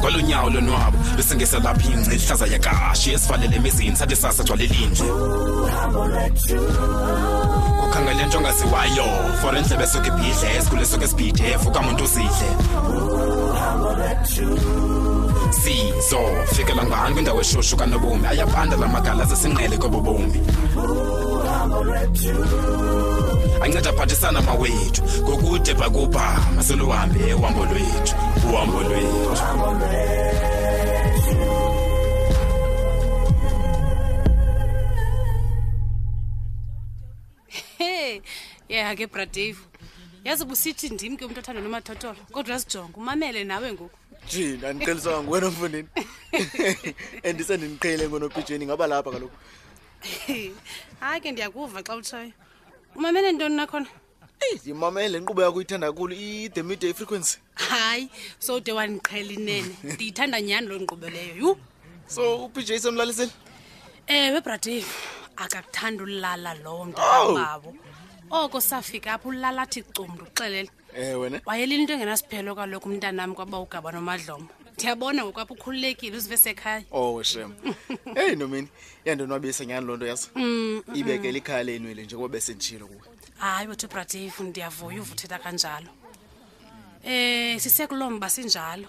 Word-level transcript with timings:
kolunyawo 0.00 0.50
lonwabo 0.50 0.96
bese 1.16 1.34
ngeselapha 1.36 1.90
ingce 1.92 2.14
ihlaza 2.16 2.46
yakashi 2.46 3.12
esivalele 3.12 3.56
emizini 3.56 3.96
sathi 3.96 4.16
sasa 4.16 4.42
jwalelinje 4.44 5.04
ukhangele 7.86 8.22
into 8.22 8.38
ongaziwayo 8.38 9.36
for 9.40 9.56
endlebe 9.56 9.84
esuke 9.84 10.08
ibhidle 10.08 10.56
esikhule 10.56 10.82
esuke 10.82 11.04
esibhidef 11.04 11.66
ukamuntu 11.66 12.04
usidle 12.04 12.48
sizo 15.50 16.20
fikela 16.54 16.84
ngani 16.86 17.14
kwindawo 17.14 17.40
eshushu 17.40 17.76
kanobomi 17.76 18.26
ayabanda 18.26 18.76
la 18.76 18.88
magala 18.88 19.24
zesinqele 19.24 19.76
kobobomi 19.78 20.40
anceda 23.64 23.90
aphathisana 23.92 24.40
mawethu 24.46 25.00
ngokude 25.22 25.72
bhakubha 25.78 26.26
masoluhambe 26.56 27.22
uhambo 27.38 27.62
lwethu 27.70 28.14
uhambo 28.50 28.78
lwethu 28.82 29.38
ye 37.78 38.76
yeah, 38.76 38.94
ke 38.98 39.06
bradave 39.06 39.56
yazi 40.26 40.44
busithi 40.44 40.90
ndim 40.90 41.14
ke 41.16 41.24
umntu 41.24 41.40
othanda 41.40 41.60
nomathotolo 41.62 42.20
kodwa 42.34 42.50
uyasijonga 42.56 42.96
umamele 43.00 43.40
nawe 43.44 43.68
ngoku 43.72 43.96
jin 44.30 44.60
andiqelisanga 44.66 45.20
nguwena 45.22 45.46
mfundini 45.52 45.88
endisendindiqhele 47.26 48.04
ngonopijeni 48.08 48.64
ngaba 48.66 48.86
lapha 48.86 49.10
kaloku 49.14 49.36
hayi 51.00 51.20
ke 51.20 51.28
ndiyakuva 51.32 51.80
xa 51.86 51.96
utshayo 51.98 52.32
umamele 52.96 53.32
ntoni 53.32 53.56
nakhona 53.56 53.88
eyi 54.44 54.56
ndimamele 54.62 55.14
inkqubo 55.18 55.42
yakuyithanda 55.42 55.90
kulo 55.92 56.14
ide 56.14 56.60
midia 56.62 56.90
ifrequency 56.92 57.38
hayi 57.68 58.06
so 58.38 58.60
de 58.60 58.72
wandiqhelinene 58.72 59.72
ndiyithanda 59.94 60.40
nyhani 60.40 60.66
loo 60.70 60.80
nkqubo 60.82 61.06
leyo 61.10 61.34
yhu 61.40 61.50
so 62.06 62.22
upj 62.46 62.68
semlaliseni 62.82 63.32
ewe 64.06 64.38
bradeve 64.40 64.86
akakuthandi 65.36 66.00
ulala 66.02 66.54
lowo 66.54 66.84
mntuabo 66.84 67.70
oh! 68.30 68.44
oko 68.44 68.60
safika 68.60 69.12
apho 69.16 69.28
ulala 69.28 69.62
athi 69.62 69.82
cumntu 69.82 70.22
uxelele 70.30 70.70
ewe 70.94 71.26
ne 71.30 71.38
wayelini 71.46 71.82
into 71.82 71.94
engenasiphelo 71.94 72.54
kaloku 72.54 72.88
umntanam 72.88 73.34
kwaba 73.34 73.58
ugaba 73.60 73.92
nomadlomo 73.92 74.48
ndiyabona 74.78 75.20
ngokwapha 75.26 75.52
ukhululekile 75.58 76.14
uzive 76.16 76.36
sekhaya 76.46 76.82
ow 76.94 77.14
oh, 77.18 77.22
shem 77.22 77.50
eyi 78.20 78.36
nomini 78.38 78.68
iyandonwabisa 79.04 79.62
nyani 79.66 79.86
loo 79.86 79.96
nto 79.98 80.06
yaso 80.06 80.28
mm, 80.38 80.44
mm, 80.44 80.94
ibekele 80.94 81.30
mm. 81.30 81.36
ikhaya 81.40 81.62
lenwele 81.66 82.02
njengoba 82.04 82.28
besenditshilo 82.32 82.86
kuwe 82.86 83.00
hayi 83.42 83.68
wethu 83.68 83.86
ubradeve 83.86 84.38
ndiyavuya 84.44 85.00
uvuthetha 85.02 85.38
kanjalo 85.38 85.90
um 87.06 87.58
sisekuloo 87.62 88.10
mba 88.10 88.28
sinjalo 88.30 88.88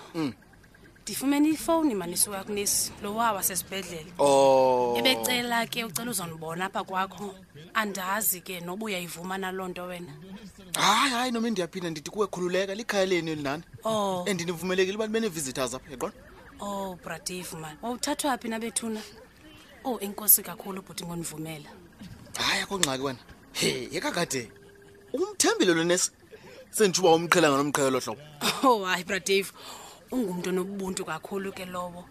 ndifumene 1.10 1.50
ifowuni 1.50 1.96
manisi 1.96 2.30
wakunesi 2.30 2.92
lo 3.04 3.16
wawasesibhedlele 3.16 4.14
o 4.20 4.26
oh. 4.28 4.96
ebecela 5.00 5.66
ke 5.66 5.84
ucela 5.84 6.12
uzondibona 6.12 6.66
apha 6.70 6.84
kwakho 6.86 7.34
andazi 7.74 8.42
ke 8.46 8.60
noba 8.62 8.86
uyayivuma 8.86 9.38
naloo 9.38 9.68
nto 9.68 9.86
wena 9.90 10.14
hayi 10.78 11.10
hayi 11.12 11.32
noma 11.34 11.50
ndiyaphinda 11.50 11.90
ndithi 11.90 12.12
kuwe 12.14 12.28
khululeka 12.30 12.76
likhayeleni 12.78 13.32
elinani 13.32 13.64
o 13.84 13.90
oh. 13.92 14.24
endinivumelekile 14.30 14.96
uba 15.02 15.08
ndibe 15.10 15.20
nee-visitors 15.26 15.74
apha 15.74 15.90
eqona 15.94 16.14
o 16.62 16.66
oh, 16.68 17.00
bradive 17.04 17.56
man 17.58 17.74
wawuthathwa 17.82 18.30
oh, 18.32 18.34
aphi 18.38 18.48
nabethuna 18.54 19.02
o 19.86 19.90
oh, 19.90 20.00
inkosi 20.00 20.44
kakhulu 20.46 20.80
ubhuti 20.86 21.06
ngondivumela 21.10 21.70
hayi 22.38 22.62
akho 22.70 22.78
ngxaki 22.80 23.02
wena 23.04 23.20
he 23.58 23.88
yekakade 23.98 24.52
umthembile 25.14 25.74
lwenesi 25.74 26.12
sendithi 26.70 27.02
uba 27.02 27.16
umqhelanga 27.18 27.58
nomqhelo 27.58 27.90
lo 27.90 28.00
hlobo 28.00 28.22
o 28.64 28.68
oh, 28.68 28.86
hayi 28.86 29.02
bradive 29.04 29.50
ungumntu 30.12 30.50
onobuntu 30.50 31.06
kakhulu 31.06 31.52
ke 31.54 31.66
lowo 31.66 32.04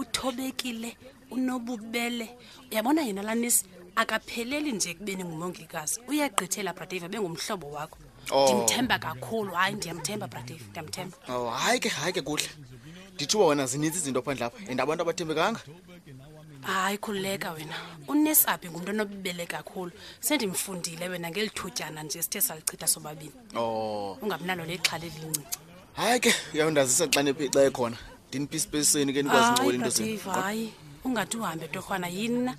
uthobekile 0.00 0.96
unobubele 1.30 2.26
uyabona 2.70 3.02
yena 3.06 3.22
lanisi 3.28 3.64
akapheleli 4.00 4.72
nje 4.72 4.88
ekubeni 4.94 5.24
ngumongikazi 5.24 6.00
uyagqithela 6.08 6.72
bradeva 6.72 7.08
bengumhlobo 7.12 7.66
wakho 7.76 7.96
oh. 8.32 8.44
ndimthemba 8.44 8.96
kakhulu 8.98 9.50
hayi 9.52 9.74
ndiyamthemba 9.76 10.26
bradeva 10.32 10.64
ndiyamthemba 10.70 11.16
oh, 11.30 11.50
hayi 11.52 11.80
ke 11.80 11.88
hayi 11.92 12.12
ke 12.16 12.22
kuhle 12.24 12.48
ndithiwa 13.16 13.46
wena 13.52 13.66
zininzi 13.68 13.98
izinto 14.00 14.22
phandle 14.24 14.46
apha 14.48 14.56
and 14.72 14.80
abantu 14.80 15.02
abathembekanga 15.04 15.60
hayi 16.64 16.96
khululeka 17.04 17.52
wena 17.52 17.76
unesapi 18.08 18.66
ngumntu 18.72 18.90
onobubele 18.96 19.44
kakhulu 19.46 19.92
sendimfundile 20.24 21.08
wena 21.12 21.28
ngeli 21.30 21.50
thutyana 21.52 22.00
nje 22.02 22.22
sithe 22.24 22.40
salichitha 22.40 22.86
sobabini 22.88 23.36
o 23.56 23.60
oh. 23.60 24.18
ungabinalo 24.24 24.64
lexhala 24.64 25.04
elincinci 25.06 25.58
hayi 25.96 26.20
ke 26.20 26.32
uyawundazisa 26.54 27.06
xa 27.12 27.20
nephixa 27.22 27.60
ekhona 27.68 27.96
ndinipha 28.28 28.56
isipeseni 28.58 29.10
ke 29.12 29.20
nikwazinkoli 29.22 29.76
intohayi 29.78 30.72
ungathi 31.04 31.36
uhambe 31.36 31.66
torhwana 31.68 32.06
yinina 32.08 32.52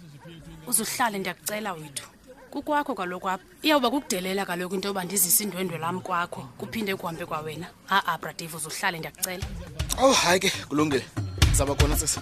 uzuhlale 0.69 1.17
ndiyakucela 1.19 1.73
wethu 1.73 2.05
kukwakho 2.51 2.93
kaloku 2.95 3.29
apha 3.29 3.43
iyawuba 3.65 3.89
kukudelela 3.89 4.45
kaloku 4.45 4.75
into 4.75 4.87
yoba 4.87 5.03
ndizise 5.03 5.43
indwendwe 5.43 5.77
lam 5.77 6.01
kwakho 6.01 6.41
kuphinde 6.57 6.95
kuhambe 6.95 7.25
kwawena 7.25 7.67
ha-abradave 7.89 8.55
uzuhlale 8.57 8.97
ndiyakucela 9.01 9.45
oh 10.01 10.13
hayi 10.13 10.39
ke 10.39 10.49
kulungile 10.69 11.05
zaba 11.57 11.73
khona 11.75 11.97
sesi 11.97 12.19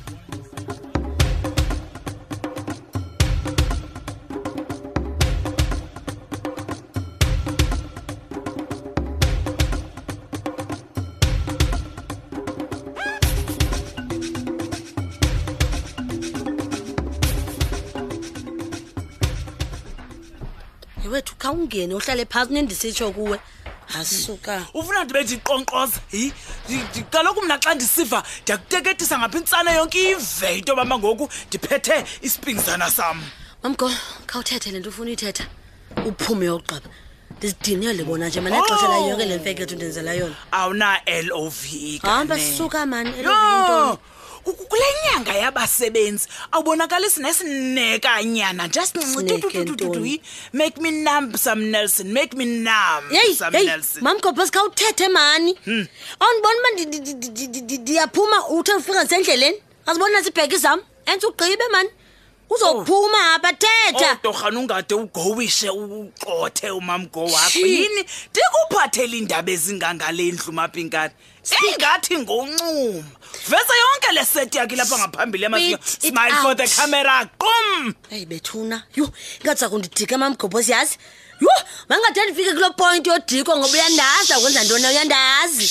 wethu 21.12 21.36
khawungene 21.38 21.94
uhlale 21.96 22.26
phansi 22.26 22.54
nendisitsho 22.54 23.12
kuwe 23.16 23.38
asuka 24.00 24.56
ufuna 24.74 25.04
ndibe 25.04 25.24
ndiqonqoza 25.24 26.00
hi 26.14 26.24
kaloku 27.14 27.42
mna 27.46 27.58
xa 27.64 27.72
ndisiva 27.76 28.20
ndiyakuteketisa 28.44 29.16
ngapha 29.20 29.38
intsana 29.42 29.72
yonke 29.78 30.00
ive 30.14 30.48
into 30.58 30.74
bama 30.80 30.96
ngoku 31.02 31.26
ndiphethe 31.48 31.98
isipingzana 32.28 32.88
sam 32.98 33.18
mamgo 33.64 33.88
khawuthethe 34.30 34.70
le 34.74 34.80
nto 34.80 34.90
ufuna 34.94 35.08
uyithetha 35.12 35.46
uphume 36.10 36.44
yokuqaba 36.50 36.90
ndizidinele 37.38 38.02
bona 38.08 38.26
nje 38.28 38.40
mana 38.44 38.56
ixesha 38.62 38.88
layo 38.92 39.06
yonke 39.12 39.26
le 39.32 39.36
mfeketho 39.42 39.76
ndenzela 39.76 40.12
yona 40.20 40.36
awuna 40.60 40.90
l 41.06 41.28
o 41.34 41.44
v 41.50 41.96
e 41.96 42.00
hamba 42.08 42.36
suka 42.58 42.80
mani 42.92 43.12
l 43.20 43.28
o 43.28 43.34
v 43.34 43.48
e 43.48 43.60
into 43.60 44.00
kule 44.46 44.84
nyanga 45.06 45.34
yabasebenzi 45.34 46.28
awubonakalisi 46.52 47.22
nesinekanyana 47.22 48.68
just 48.68 48.96
ncinci 48.98 50.22
make 50.54 50.78
me 50.82 50.92
numb 50.92 51.36
some 51.36 51.64
nelson 51.72 52.12
make 52.12 52.34
me 52.36 52.46
numb 52.46 53.06
yeyi 53.16 53.38
yeyi 53.54 53.80
mam 54.02 54.18
gobhos 54.24 54.50
khawuthethe 54.56 55.08
mani 55.18 55.54
hmm. 55.66 55.84
awundibona 56.24 56.58
uba 56.62 56.70
ndiyaphuma 57.78 58.48
uthe 58.58 58.74
ufika 58.80 59.04
ndisendleleni 59.04 59.58
azibona 59.88 60.14
nasibheke 60.18 60.56
izam 60.56 60.80
entsa 61.06 61.28
ugqibe 61.30 61.68
mani 61.74 61.90
uzophuma 62.52 63.40
ngapha 63.40 63.50
oh. 63.50 63.58
thetha 63.64 64.12
oh, 64.12 64.16
torhani 64.24 64.58
ungade 64.58 64.96
ugowishe 64.96 65.70
uqothe 65.70 66.70
umamgo 66.72 67.24
wakho 67.34 67.60
yini 67.74 68.02
ndikuphathele 68.32 69.14
iindaba 69.18 69.52
ezingangale 69.56 70.24
ndlu 70.36 70.52
mapinkani 70.54 71.14
singathi 71.44 72.14
ngoncuma 72.20 73.04
vese 73.50 73.74
yonke 73.82 74.10
le 74.16 74.24
seti 74.34 74.58
yakhe 74.58 74.76
lapha 74.76 74.96
ngaphambili 75.00 75.44
yamazinyo 75.48 75.80
smile 76.04 76.32
for 76.44 76.54
the 76.60 76.68
camera 76.76 77.26
qum 77.40 77.94
eyi 78.12 78.26
bethuna 78.26 78.78
yho 78.96 79.08
ingathi 79.42 79.60
sakundidika 79.60 80.16
mamgobosiyazi 80.18 80.98
yho 81.42 81.52
mangade 81.90 82.20
ndifike 82.26 82.52
kuloo 82.54 82.74
pointi 82.76 83.10
yodikwa 83.10 83.58
ngoba 83.58 83.74
uyandazi 83.74 84.30
akwenza 84.34 84.64
ntona 84.64 84.88
uyandazi 84.90 85.68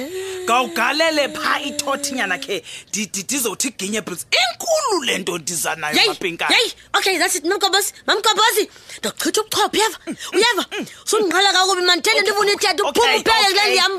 ngawugalele 0.45 1.23
eh. 1.23 1.29
hey. 1.31 1.39
phaa 1.41 1.61
ithothinyana 1.61 2.39
khe 2.39 2.63
ndizothi 2.93 3.71
ginye 3.79 4.01
bills 4.01 4.27
inkulu 4.31 5.03
le 5.05 5.19
nto 5.19 5.39
ndiza 5.39 5.75
nayo 5.75 6.01
mapinkay 6.07 6.47
hey. 6.57 6.71
okay 6.93 7.19
that's 7.19 7.35
it 7.35 7.45
mamkobosi 7.45 7.93
mamkobosi 8.07 8.69
ndochitha 8.99 9.41
ubuchopha 9.41 9.71
uyeva 9.73 9.95
mm, 10.07 10.15
mm, 10.33 10.33
uyeva 10.39 10.65
sondinqala 11.05 11.53
kakubi 11.53 11.83
mandithele 11.83 12.21
ndifuna 12.23 12.53
ithetha 12.53 12.85
uphumphele 12.85 13.55
le 13.55 13.69
ndiyam 13.69 13.93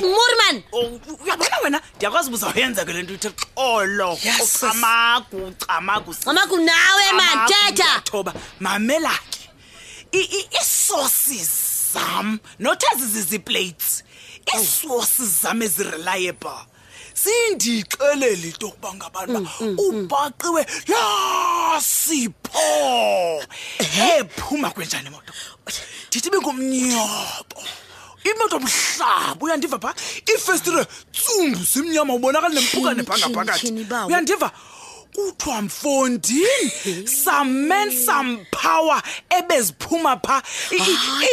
murman 0.00 0.62
oh, 0.72 1.00
uyabona 1.24 1.56
wena 1.64 1.80
ndiyakwazi 1.96 2.28
ubuzawuyenza 2.28 2.84
ke 2.86 2.92
le 2.92 3.02
nto 3.02 3.14
ithi 3.18 3.28
xolo 3.58 4.14
amagu 4.70 5.50
camagu 5.66 6.14
camagu 6.22 6.56
nawe 6.62 7.04
mandithethaoba 7.18 8.34
mamelayo 8.60 9.18
i-sources 10.12 11.92
zam 11.92 12.40
not 12.58 12.82
azizizi 12.94 13.38
plates 13.38 14.02
i-sources 14.54 15.20
oh. 15.20 15.40
zam 15.42 15.62
ezireliable 15.62 16.50
sindicelele 17.14 18.46
into 18.48 18.68
kuba 18.70 18.92
ngabantu 18.94 19.38
mm, 19.38 19.48
mm, 19.60 19.68
mm. 19.68 19.78
ubhaqiwe 19.86 20.66
la 20.88 21.80
sipho 21.80 23.42
ephuma 23.78 24.70
kwenjani 24.70 25.06
imoto 25.08 25.32
ndithi 26.08 26.30
bengumnyobo 26.30 27.60
imoto 28.24 28.56
mhlaba 28.60 29.36
uyandiva 29.44 29.78
pha 29.78 29.94
ifestire 30.34 30.86
tsungu 31.12 31.64
simnyama 31.64 32.14
ubonakala 32.14 32.54
nempukane 32.60 33.02
phanga 33.04 33.28
phakathi 33.34 33.72
uyandiva 34.08 34.48
kuthiwa 35.18 35.62
mfondi 35.62 36.42
samen 37.06 37.90
some 38.06 38.46
power 38.50 39.02
ebeziphuma 39.30 40.16
pha 40.22 40.42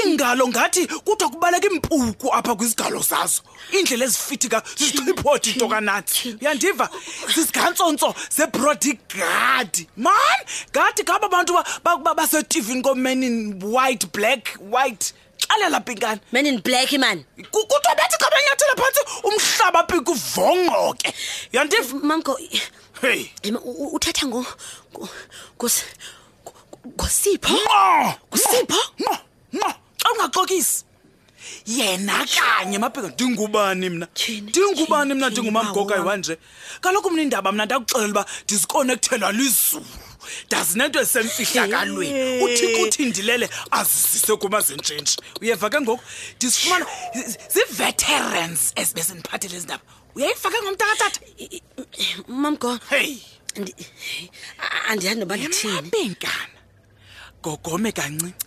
ingalo 0.05 0.47
ngathi 0.47 0.87
kuthiwa 0.87 1.29
kubaleka 1.29 1.67
impuku 1.69 2.29
apha 2.33 2.55
kwisigalo 2.55 3.03
sazo 3.03 3.41
indlela 3.77 4.05
ezifithi 4.05 4.49
ka 4.49 4.63
zisichiphoti 4.77 5.49
into 5.51 5.67
kanathi 5.67 6.35
uyandiva 6.41 6.89
zisigantsonso 7.35 8.15
zebrodig 8.29 8.97
guard 9.15 9.87
man 9.97 10.39
ngathi 10.71 11.03
ngaba 11.03 11.27
abantu 11.27 11.53
bakuba 11.83 12.15
basetivini 12.15 12.81
komen 12.81 13.23
in 13.23 13.59
white 13.63 14.11
black 14.13 14.57
white 14.69 15.13
xalela 15.47 15.79
pinkani 15.81 16.19
men 16.31 16.45
in 16.45 16.59
black 16.61 16.91
man 16.97 17.23
kuthiwa 17.51 17.95
bethi 17.95 18.17
xa 18.19 18.29
banyathela 18.31 18.75
phantsi 18.75 19.01
umhlaba 19.23 19.83
pika 19.83 20.11
uvongoke 20.11 21.13
uyandiva 21.53 21.97
mango 22.03 22.37
hey 23.01 23.25
uthetha 23.91 24.27
ngo 24.27 24.45
ngosipho 26.87 27.59
ngosipho 28.31 28.79
xa 29.53 29.75
ungaxokisi 30.11 30.83
yena 31.65 32.25
kanye 32.25 32.77
mabheka 32.77 33.07
ndingubani 33.07 33.89
mna 33.89 34.07
ndingubani 34.43 35.13
mna 35.13 35.29
ndingumamgokayiwa 35.29 36.17
nje 36.17 36.37
kaloku 36.81 37.09
mna 37.11 37.21
indaba 37.21 37.51
mna 37.51 37.65
ndakuxelela 37.65 38.09
uba 38.11 38.25
ndizikonekthelwa 38.43 39.31
lizulu 39.31 39.85
ndazinento 40.47 40.99
ezisemfihlakalweni 41.01 42.43
uthi 42.43 42.67
kuthi 42.77 43.05
ndilele 43.05 43.49
azizise 43.71 44.35
kuma 44.35 44.61
zintshintshi 44.61 45.17
uyeva 45.41 45.69
ke 45.69 45.81
ngoku 45.81 46.03
ndizifumana 46.35 46.85
zii-veterans 47.53 48.59
ezibe 48.75 49.01
zindiphathele 49.01 49.55
ezi 49.57 49.65
ndaba 49.65 49.83
uyayifake 50.15 50.57
ngomntakatata 50.63 51.19
mamgogo 52.41 52.79
hey 52.91 53.13
andiyazi 54.89 55.19
noba 55.19 55.35
ndithini 55.37 55.81
benkana 55.93 56.59
gogome 57.43 57.91
kancinci 57.91 58.45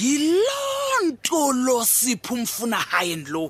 yiloo 0.00 0.96
nto 1.06 1.40
lo 1.64 1.76
sipho 1.94 2.32
umfuna 2.38 2.76
high 2.92 3.10
and 3.16 3.26
low 3.34 3.48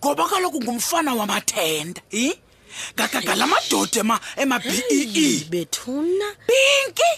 ngoba 0.00 0.24
kaloku 0.30 0.58
ngumfana 0.64 1.10
wamathenda 1.18 2.00
i 2.10 2.26
ngagagala 2.94 3.44
madoda 3.52 4.00
ema-b 4.42 4.66
e 4.96 4.98
e 5.24 5.28
bethuna 5.50 6.26
pinki 6.48 7.10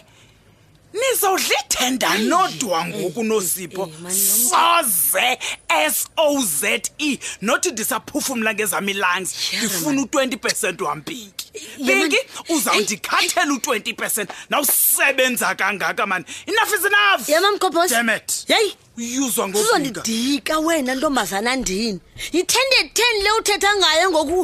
nizawudla 0.94 1.54
ithenda 1.70 2.18
nodwa 2.18 2.84
ngoku 2.86 3.24
nosipho 3.24 3.90
soze 4.08 5.38
s 5.68 6.06
o 6.16 6.40
z 6.42 6.82
e 6.98 7.18
nothi 7.42 7.70
ndisaphufumla 7.70 8.54
ngezam 8.54 8.88
ilungs 8.88 9.30
ndifuna 9.58 10.02
u-20 10.02 10.36
pesent 10.36 10.80
wampinki 10.80 11.46
pinki 11.86 12.18
uzawundikhathela 12.48 13.52
u-20 13.52 13.94
pesent 13.94 14.30
nawusebenza 14.50 15.54
kangaka 15.54 16.06
mani 16.06 16.24
enough 16.46 16.72
is 16.78 16.84
enoughdemet 16.86 18.44
yeah, 18.48 18.72
uyuzwa 18.96 19.44
ngouzondidika 19.48 20.54
wena 20.66 20.94
ntombazana 20.94 21.56
ndini 21.56 22.00
yithendetheni 22.32 23.18
le 23.22 23.30
uthetha 23.32 23.70
ngayo 23.76 24.10
ngoku 24.10 24.40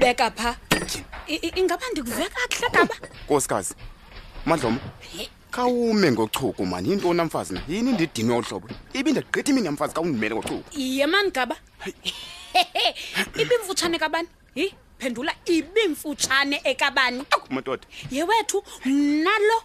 beka 0.00 0.30
pha 0.38 0.56
ingaba 1.56 1.84
ndikuve 1.92 2.26
kakuhle 2.34 2.68
taba 2.72 2.94
nkosikazi 3.24 3.74
mandloma 4.48 4.80
kawume 5.50 6.12
ngochuku 6.12 6.66
mani 6.66 6.88
yintoni 6.88 7.16
namfazi 7.16 7.54
na 7.54 7.60
yini 7.68 7.92
ndidinwe 7.92 8.36
ohlobo 8.40 8.66
ibi 8.96 9.12
ndagqitha 9.12 9.50
imini 9.52 9.68
namfazi 9.68 9.92
kawundimele 9.94 10.34
ngochuku 10.34 10.64
ye 10.72 11.06
mani 11.06 11.30
gaba 11.30 11.56
ibimfutshane 13.40 13.98
kabani 14.00 14.28
yi 14.56 14.74
phendula 14.98 15.32
ibimfutshane 15.44 16.60
ekabani 16.64 17.22
madoda 17.50 17.84
yewethu 18.10 18.64
mnalo 18.84 19.58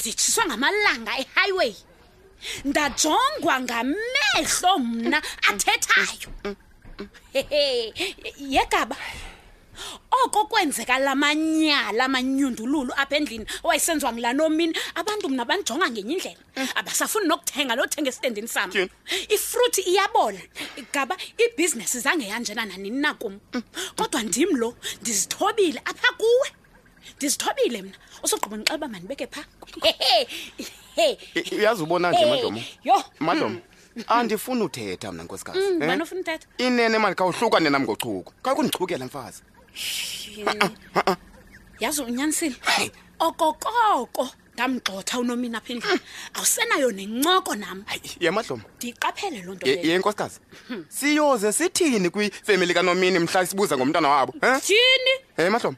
nditshiswa 0.00 0.44
ngamalanga 0.48 1.12
ehighway 1.20 1.72
ndajongwa 2.64 3.60
ngamehlo 3.60 4.78
mna 4.78 5.22
athethayo 5.48 6.30
yegaba 8.54 8.96
oko 10.24 10.44
kwenzeka 10.44 10.98
lamanyala 10.98 12.04
amanyundululu 12.04 12.92
apha 13.02 13.16
endlini 13.16 13.46
owayesenziwa 13.64 14.12
ngilanomini 14.12 14.74
abantu 15.00 15.26
mna 15.28 15.44
banjonga 15.48 15.88
ngenye 15.90 16.12
indlela 16.14 16.42
abasafuni 16.78 17.26
nokuthenga 17.28 17.74
lothenga 17.76 18.10
esitendini 18.12 18.48
sam 18.54 18.68
ifruthi 19.34 19.80
iyabola 19.90 20.40
gaba 20.92 21.14
ibhizinesi 21.42 21.98
zange 22.04 22.26
yanjena 22.32 22.64
nanini 22.66 22.98
nakum 23.04 23.34
kodwa 23.98 24.20
ndim 24.28 24.50
lo 24.60 24.70
ndizithobile 25.00 25.80
apha 25.90 26.10
kuwe 26.20 26.48
ndizithobile 27.16 27.82
mna 27.82 27.92
usogqiba 28.24 28.56
ndixela 28.56 28.76
uba 28.76 28.88
mandibeke 28.88 29.26
phaauyazi 29.34 31.82
ubona 31.82 32.10
nje 32.12 32.26
madomo 32.26 32.62
yo 32.84 32.96
madomo 33.20 33.58
hmm. 33.60 33.60
andifuni 34.08 34.62
uthetha 34.64 35.12
mna 35.12 35.24
nkosikazibanofuna 35.24 36.04
hmm, 36.04 36.16
eh? 36.16 36.18
uthetha 36.20 36.48
inene 36.58 36.98
mani 36.98 37.14
khawuhlukane 37.14 37.70
nam 37.70 37.82
ngochuku 37.82 38.32
kakundichukele 38.42 39.04
mfazi 39.04 39.42
ah, 40.46 40.54
ah, 40.96 41.02
ah, 41.10 41.16
yazi 41.80 42.02
unyanisile 42.02 42.56
okokoko 43.18 44.30
ndamgxotha 44.54 45.18
unomini 45.18 45.56
apha 45.56 45.72
endlini 45.72 46.00
awusenayo 46.34 46.90
nencoko 46.92 47.54
nam 47.54 47.84
ye 48.20 48.30
madlomo 48.30 48.62
ndiqaphele 48.76 49.42
loo 49.42 49.54
ntoye 49.54 49.98
nkosikazi 49.98 50.40
hmm. 50.68 50.84
siyoze 50.88 51.52
sithini 51.52 52.10
kwifemeli 52.10 52.74
kanomini 52.74 53.18
mhla 53.18 53.46
sibuza 53.46 53.76
ngomntana 53.76 54.08
wabo 54.08 54.32
eh? 54.42 54.60
tyini 54.62 55.10
ye 55.38 55.44
eh, 55.46 55.50
madlomo 55.52 55.76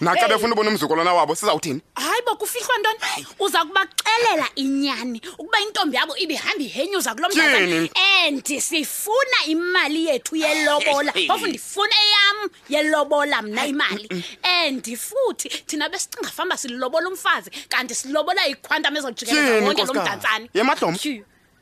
naqale 0.00 0.34
ufuna 0.34 0.52
ubona 0.54 0.70
umzukulwana 0.70 1.14
wabo 1.14 1.34
sizawuthini 1.34 1.80
hayi 1.94 2.22
bo 2.26 2.34
kufihlwa 2.36 2.76
ntoni 2.78 3.26
uza 3.38 3.60
kubaxelela 3.64 4.46
inyani 4.56 5.20
ukuba 5.38 5.58
intombi 5.62 5.96
yabo 5.96 6.12
ibihamba 6.18 6.62
ihenyuza 6.64 7.14
kulo 7.14 7.28
mntazana 7.28 7.88
and 8.26 8.50
eh, 8.50 8.60
sifuna 8.62 9.38
imali 9.46 10.06
yethu 10.08 10.36
yelobola 10.36 11.12
phofu 11.12 11.46
ndifuna 11.46 11.94
eyam 12.06 12.38
yelobola 12.68 13.42
mna 13.42 13.66
imali 13.66 14.06
and 14.42 14.86
eh, 14.88 14.98
futhi 14.98 15.48
thina 15.48 15.88
besicinga 15.88 16.30
famba 16.30 16.56
silobola 16.56 17.08
umfazi 17.08 17.50
kanti 17.68 17.94
silobola 17.94 18.46
ikhwantam 18.48 18.96
ezojikelezaonke 18.96 19.84
lo 19.86 19.94
mdantsane 19.94 20.50
yemadlomo 20.54 20.98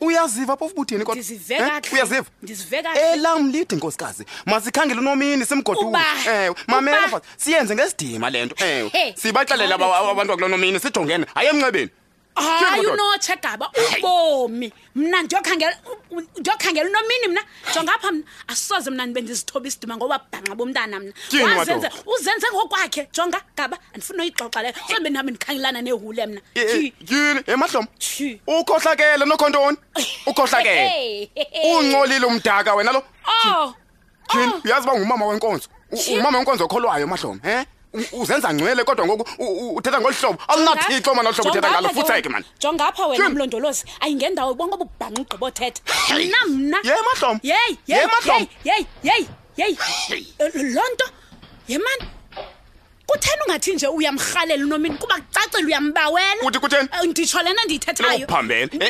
uyaziva 0.00 0.52
apho 0.52 0.68
buthini 0.76 1.00
eh? 1.00 1.92
uyaziva 1.92 2.78
elam 3.12 3.50
lide 3.50 3.76
nkosikazi 3.76 4.24
masikhangele 4.46 5.00
unomini 5.00 5.46
simgoduwe 5.46 6.00
ewe 6.34 6.54
mamela 6.68 7.20
siyenze 7.36 7.74
ngesidima 7.74 8.30
le 8.30 8.44
nto 8.46 8.54
ewe 8.64 8.90
sibaxelela 9.20 9.74
abantu 9.74 10.32
akulo 10.32 10.78
sijongene 10.78 11.26
hayi 11.34 11.48
emncebeni 11.48 11.90
hayi 12.40 12.86
unotshegaba 12.86 13.70
ubomi 13.98 14.72
mna 14.94 15.22
ndiyokhangela 15.22 15.76
unomini 16.88 17.28
mna 17.28 17.44
jongapha 17.74 18.12
mna 18.12 18.22
asoze 18.48 18.90
mna 18.90 19.06
ndibe 19.06 19.20
ndizithoba 19.20 19.68
isidima 19.68 19.96
ngoba 19.96 20.18
bhanxa 20.32 20.54
bomntana 20.54 21.00
mna 21.00 21.12
wazenze 21.58 21.90
uzenze 22.06 22.46
ngokwakhe 22.52 23.08
jonga 23.12 23.40
gaba 23.56 23.78
andifuna 23.94 24.22
uyixoxa 24.22 24.62
leyo 24.62 24.74
so 24.88 24.94
ndibe 24.94 25.08
ndihambe 25.10 25.30
ndikhangelana 25.32 25.82
nehule 25.82 26.26
mna 26.26 26.40
tyini 26.54 27.42
emahlomo 27.46 27.88
ukhohlakele 28.58 29.24
nokho 29.24 29.48
ntoni 29.48 29.78
ukhohlakele 30.26 31.30
ungcolile 31.74 32.26
umdaka 32.26 32.74
wena 32.74 32.92
lo 32.92 33.02
oh 33.30 33.74
yini 34.34 34.52
oh. 34.54 34.60
uyazi 34.64 34.88
uba 34.88 34.98
ngumama 34.98 35.26
wenkonzo 35.26 35.68
ngumama 36.08 36.38
wenkonzo 36.38 36.64
okholwayo 36.64 37.04
emahlomo 37.04 37.40
em 37.44 37.64
uzenza 38.12 38.52
ngcwele 38.52 38.84
kodwa 38.84 39.06
ngoku 39.06 39.24
uthetha 39.76 40.00
ngolu 40.00 40.14
hlobo 40.14 40.38
awunathixo 40.48 41.10
mana 41.14 41.30
hlobo 41.34 41.50
uthetha 41.50 41.70
ngalo 41.70 41.88
futhake 41.90 42.28
mani 42.28 42.44
jonga 42.60 42.88
apha 42.88 43.06
wena 43.06 43.28
mlondolozi 43.28 43.84
ayingendawo 44.00 44.50
ubonke 44.54 44.74
oba 44.78 44.84
ubhanxa 44.86 45.20
ugqiba 45.26 45.46
othetha 45.46 45.80
mna 46.14 46.38
mna 46.48 46.78
yeyi 46.86 47.02
mahlomo 47.08 47.40
yeyi 47.42 47.72
yeyi 47.86 48.06
mahlomo 48.12 48.46
yeyi 48.64 48.84
yeyi 49.02 49.26
yeyi 49.56 50.28
loo 50.74 50.88
nto 50.94 51.06
ye 51.68 51.78
mani 51.78 52.04
kutheni 53.06 53.42
ungathi 53.46 53.74
nje 53.74 53.86
uyamrhalela 53.88 54.64
unomini 54.64 54.96
kuba 54.98 55.16
cacile 55.34 55.66
uyambawela 55.66 56.42
uthi 56.46 56.58
kutheni 56.58 56.88
eh, 56.94 57.02
nditsho 57.08 57.42
lena 57.42 57.62
ndiyithethayouyayazi 57.64 58.86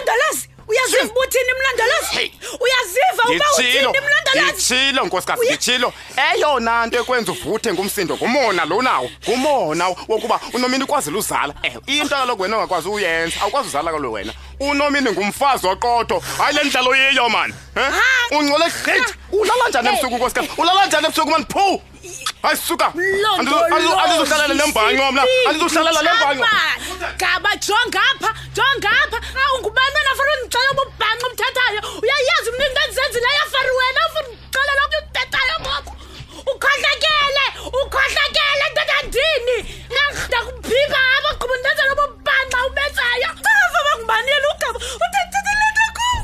uyaziva 0.68 1.02
ubuthini 1.12 1.52
mlandalazi 1.60 2.32
uyaziva 2.60 3.24
uba 3.28 3.44
uthini 3.52 3.86
mlandalazi 4.00 4.74
ithilo 4.74 5.04
nkosikazi 5.06 5.46
ithilo 5.54 5.92
eyona 6.34 6.86
nto 6.86 7.00
ekwenza 7.00 7.32
uvuthe 7.32 7.72
ngumsindo 7.72 8.14
ngumona 8.16 8.64
lo 8.64 8.82
nawo 8.82 9.08
ngumona 9.28 9.88
wokuba 10.08 10.40
unomini 10.52 10.84
ukwazi 10.84 11.10
uzala 11.10 11.54
eh 11.62 11.74
into 11.86 12.08
kaloku 12.16 12.42
wena 12.42 12.56
ongakwazi 12.56 12.88
uyenza 12.88 13.40
awukwazi 13.40 13.68
uzala 13.68 13.90
kalo 13.92 14.12
wena 14.12 14.32
unomini 14.60 15.10
ngumfazi 15.10 15.66
oqotho 15.66 16.18
hayi 16.38 16.56
le 16.56 16.64
ndlalo 16.64 16.94
yiyo 16.96 17.28
man 17.28 17.54
eh 17.76 18.38
ungcole 18.38 18.64
gqithi 18.70 19.12
ulala 19.32 19.68
njani 19.68 19.88
ebusuku 19.88 20.16
nkosikazi 20.16 20.48
ulala 20.58 20.86
njani 20.86 21.06
ebusuku 21.06 21.30
man 21.30 21.44
phu 21.52 21.82
hayi 22.42 22.56
suka 22.56 22.86
andizohlalela 24.02 24.54
nembhanyo 24.60 25.12
mna 25.12 25.22
andizohlalela 25.48 26.02
nembhanyo 26.08 26.44
gaba 27.22 27.50
jongapha 27.66 28.30
jongapha 28.56 29.18
awungubani 29.44 29.96
ona 30.02 30.12
fana 30.18 30.34
ndixela 30.40 30.70
ububhanxa 30.78 31.26
umthethayo 31.30 31.80
uyayazi 32.02 32.50
mna 32.54 32.64
into 32.66 32.82
endizenzile 32.84 33.26
ayafariwena 33.32 34.00
ufuna 34.06 34.32
ndixela 34.32 34.72
lo 34.78 34.84
mntu 34.88 34.98
umthethayo 35.06 35.54
ngoku 35.62 35.92
ukhohlekele 36.50 37.44
ukhohlekele 37.80 38.64
ndithetha 38.72 38.98
ndini 39.06 39.56
ndakubhiba 40.26 41.00
apa 41.16 41.30
gquba 41.38 41.56
ndenzela 41.62 41.92
ububhanxa 41.96 42.58
ubenzayo 42.68 43.30
xafa 43.44 43.78
bangubaniyela 43.86 44.48
ugaba 44.54 44.78
undathethelentokubo 45.04 46.18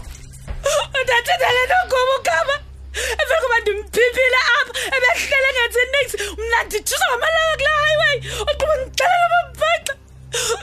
undathethelentogubo 0.98 2.12
ugaba 2.20 2.54
emfanekuba 3.20 3.58
ndimphiphile 3.62 4.41
next 5.74 6.14
next 6.18 6.38
mna 6.38 6.62
nditshisa 6.68 7.04
ngamalaka 7.08 7.54
kula 7.58 7.72
highway 7.84 8.16
ogqiba 8.50 8.74
ndidlalela 8.78 9.28
bambaxa 9.32 10.61